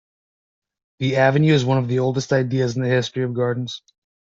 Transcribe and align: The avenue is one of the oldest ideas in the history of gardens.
The 0.97 1.17
avenue 1.17 1.53
is 1.53 1.63
one 1.63 1.77
of 1.77 1.87
the 1.87 1.99
oldest 1.99 2.33
ideas 2.33 2.75
in 2.75 2.81
the 2.81 2.89
history 2.89 3.23
of 3.23 3.35
gardens. 3.35 3.83